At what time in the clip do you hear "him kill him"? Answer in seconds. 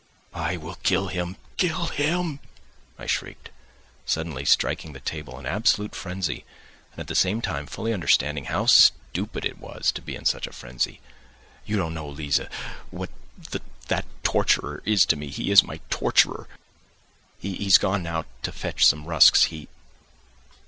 1.09-2.39